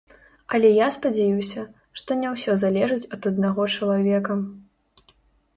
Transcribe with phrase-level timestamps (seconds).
[0.57, 1.65] Але я спадзяюся,
[2.01, 4.33] што не ўсё залежыць ад аднаго чалавека.